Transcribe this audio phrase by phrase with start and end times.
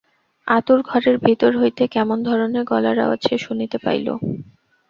[0.47, 4.07] আঁতুড় ঘরের ভিতর হইতে কেমন ধরণের গলার আওয়াজ সে শুনিতে পাইল।